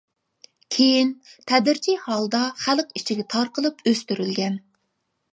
[0.75, 1.09] كېيىن،
[1.51, 4.57] تەدرىجىي ھالدا خەلق ئىچىگە تارقىلىپ ئۆستۈرۈلگەن.